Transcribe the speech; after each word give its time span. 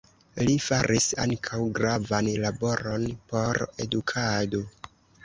Li 0.45 0.53
faris 0.67 1.05
ankaŭ 1.25 1.59
gravan 1.79 2.29
laboron 2.45 3.05
por 3.35 3.63
edukado. 3.87 4.63